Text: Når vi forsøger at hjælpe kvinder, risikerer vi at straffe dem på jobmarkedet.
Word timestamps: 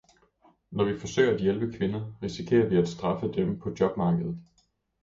Når 0.71 0.83
vi 0.83 0.99
forsøger 0.99 1.33
at 1.33 1.41
hjælpe 1.41 1.77
kvinder, 1.77 2.11
risikerer 2.23 2.69
vi 2.69 2.77
at 2.77 2.87
straffe 2.87 3.31
dem 3.31 3.59
på 3.59 3.75
jobmarkedet. 3.79 4.39